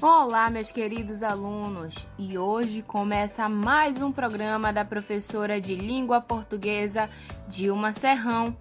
Olá, 0.00 0.48
meus 0.48 0.72
queridos 0.72 1.22
alunos, 1.22 2.06
e 2.18 2.38
hoje 2.38 2.80
começa 2.82 3.48
mais 3.48 4.00
um 4.00 4.10
programa 4.10 4.72
da 4.72 4.84
professora 4.84 5.60
de 5.60 5.74
língua 5.74 6.20
portuguesa 6.20 7.10
Dilma 7.48 7.92
Serrão. 7.92 8.56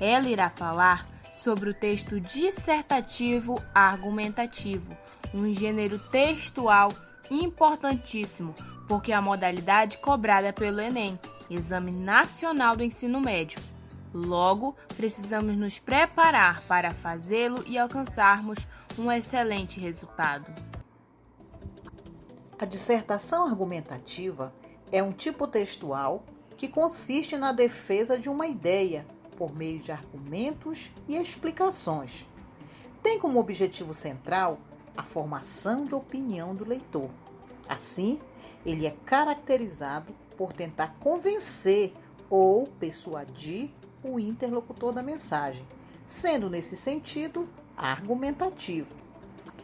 Ela 0.00 0.28
irá 0.28 0.48
falar 0.48 1.08
sobre 1.34 1.70
o 1.70 1.74
texto 1.74 2.20
dissertativo 2.20 3.60
argumentativo, 3.74 4.96
um 5.34 5.52
gênero 5.52 5.98
textual 5.98 6.92
importantíssimo, 7.28 8.54
porque 8.86 9.10
é 9.10 9.14
a 9.16 9.22
modalidade 9.22 9.98
cobrada 9.98 10.52
pelo 10.52 10.80
Enem, 10.80 11.18
Exame 11.50 11.90
Nacional 11.90 12.76
do 12.76 12.84
Ensino 12.84 13.20
Médio. 13.20 13.73
Logo, 14.14 14.76
precisamos 14.96 15.56
nos 15.56 15.80
preparar 15.80 16.60
para 16.68 16.92
fazê-lo 16.92 17.64
e 17.66 17.76
alcançarmos 17.76 18.64
um 18.96 19.10
excelente 19.10 19.80
resultado. 19.80 20.54
A 22.56 22.64
dissertação 22.64 23.44
argumentativa 23.44 24.54
é 24.92 25.02
um 25.02 25.10
tipo 25.10 25.48
textual 25.48 26.24
que 26.56 26.68
consiste 26.68 27.36
na 27.36 27.50
defesa 27.50 28.16
de 28.16 28.28
uma 28.28 28.46
ideia 28.46 29.04
por 29.36 29.52
meio 29.52 29.80
de 29.80 29.90
argumentos 29.90 30.92
e 31.08 31.16
explicações. 31.16 32.24
Tem 33.02 33.18
como 33.18 33.40
objetivo 33.40 33.92
central 33.92 34.60
a 34.96 35.02
formação 35.02 35.86
de 35.86 35.94
opinião 35.96 36.54
do 36.54 36.64
leitor. 36.64 37.10
Assim, 37.68 38.20
ele 38.64 38.86
é 38.86 38.92
caracterizado 39.04 40.14
por 40.36 40.52
tentar 40.52 40.94
convencer 41.00 41.92
ou 42.30 42.68
persuadir 42.68 43.70
o 44.04 44.20
interlocutor 44.20 44.92
da 44.92 45.02
mensagem, 45.02 45.66
sendo 46.06 46.50
nesse 46.50 46.76
sentido 46.76 47.48
argumentativo. 47.76 48.88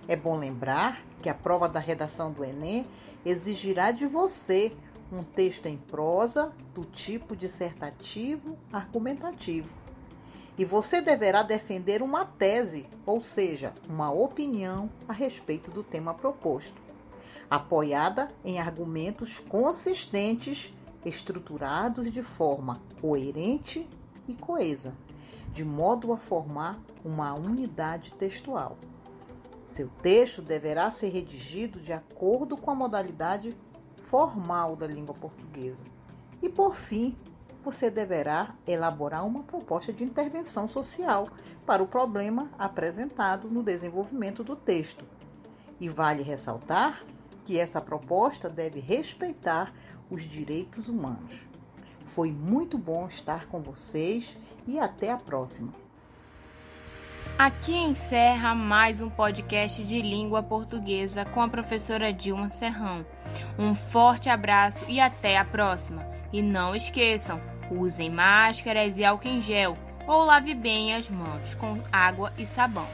É 0.08 0.16
bom 0.16 0.38
lembrar 0.38 1.04
que 1.22 1.28
a 1.28 1.34
prova 1.34 1.68
da 1.68 1.78
redação 1.78 2.32
do 2.32 2.44
Enem 2.44 2.86
exigirá 3.24 3.92
de 3.92 4.06
você 4.06 4.72
um 5.12 5.22
texto 5.22 5.66
em 5.66 5.76
prosa 5.76 6.52
do 6.74 6.84
tipo 6.84 7.36
dissertativo 7.36 8.56
argumentativo. 8.72 9.68
E 10.56 10.64
você 10.64 11.00
deverá 11.00 11.42
defender 11.42 12.02
uma 12.02 12.24
tese, 12.24 12.86
ou 13.06 13.22
seja, 13.22 13.74
uma 13.88 14.10
opinião 14.10 14.90
a 15.08 15.12
respeito 15.12 15.70
do 15.70 15.82
tema 15.82 16.14
proposto, 16.14 16.80
apoiada 17.48 18.28
em 18.44 18.60
argumentos 18.60 19.40
consistentes, 19.40 20.72
estruturados 21.04 22.12
de 22.12 22.22
forma 22.22 22.80
coerente 23.00 23.88
e 24.30 24.36
coesa, 24.36 24.94
de 25.52 25.64
modo 25.64 26.12
a 26.12 26.16
formar 26.16 26.80
uma 27.04 27.34
unidade 27.34 28.12
textual. 28.12 28.78
Seu 29.70 29.88
texto 30.02 30.42
deverá 30.42 30.90
ser 30.90 31.08
redigido 31.08 31.80
de 31.80 31.92
acordo 31.92 32.56
com 32.56 32.70
a 32.70 32.74
modalidade 32.74 33.56
formal 34.02 34.74
da 34.74 34.86
língua 34.86 35.14
portuguesa. 35.14 35.84
E, 36.42 36.48
por 36.48 36.74
fim, 36.74 37.16
você 37.62 37.90
deverá 37.90 38.54
elaborar 38.66 39.26
uma 39.26 39.42
proposta 39.42 39.92
de 39.92 40.02
intervenção 40.02 40.66
social 40.66 41.28
para 41.66 41.82
o 41.82 41.86
problema 41.86 42.50
apresentado 42.58 43.48
no 43.48 43.62
desenvolvimento 43.62 44.42
do 44.42 44.56
texto. 44.56 45.04
E 45.78 45.88
vale 45.88 46.22
ressaltar 46.22 47.04
que 47.44 47.58
essa 47.58 47.80
proposta 47.80 48.48
deve 48.48 48.80
respeitar 48.80 49.72
os 50.10 50.22
direitos 50.22 50.88
humanos. 50.88 51.49
Foi 52.14 52.32
muito 52.32 52.76
bom 52.76 53.06
estar 53.06 53.46
com 53.46 53.60
vocês 53.60 54.36
e 54.66 54.80
até 54.80 55.12
a 55.12 55.16
próxima. 55.16 55.72
Aqui 57.38 57.72
encerra 57.72 58.52
mais 58.52 59.00
um 59.00 59.08
podcast 59.08 59.84
de 59.84 60.02
língua 60.02 60.42
portuguesa 60.42 61.24
com 61.24 61.40
a 61.40 61.48
professora 61.48 62.12
Dilma 62.12 62.50
Serrão. 62.50 63.06
Um 63.56 63.76
forte 63.76 64.28
abraço 64.28 64.84
e 64.88 64.98
até 64.98 65.38
a 65.38 65.44
próxima. 65.44 66.04
E 66.32 66.42
não 66.42 66.74
esqueçam, 66.74 67.40
usem 67.70 68.10
máscaras 68.10 68.96
e 68.96 69.04
álcool 69.04 69.28
em 69.28 69.40
gel 69.40 69.78
ou 70.08 70.24
lave 70.24 70.52
bem 70.52 70.94
as 70.94 71.08
mãos 71.08 71.54
com 71.54 71.80
água 71.92 72.32
e 72.36 72.44
sabão. 72.44 72.88